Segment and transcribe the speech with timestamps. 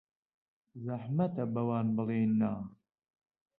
[0.85, 2.53] زەحمەتە بەوان بڵێین نا.